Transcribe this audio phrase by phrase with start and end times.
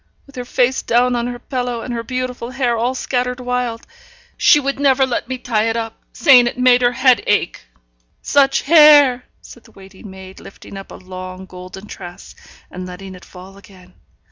[0.25, 3.85] with her face down on her pillow, and her beautiful hair all scattered wild;
[4.35, 7.65] she never would let me tie it up, saying it made her head ache.
[8.19, 12.33] Such hair!' said the waiting maid, lifting up a long golden tress,
[12.71, 13.93] and letting it fall again.